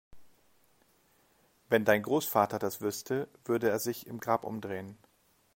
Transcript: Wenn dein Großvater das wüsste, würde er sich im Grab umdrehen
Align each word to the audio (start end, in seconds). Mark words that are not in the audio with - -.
Wenn 1.69 1.85
dein 1.85 2.01
Großvater 2.01 2.57
das 2.57 2.81
wüsste, 2.81 3.27
würde 3.45 3.69
er 3.69 3.77
sich 3.77 4.07
im 4.07 4.19
Grab 4.19 4.45
umdrehen 4.45 4.97